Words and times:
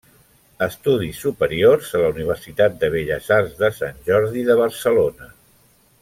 Estudis 0.67 1.17
superiors 1.25 1.91
a 1.99 2.01
la 2.05 2.09
Universitat 2.15 2.79
de 2.83 2.89
Belles 2.97 3.29
Arts 3.39 3.53
de 3.63 3.69
Sant 3.81 4.01
Jordi 4.11 4.47
de 4.53 4.57
Barcelona. 4.65 5.29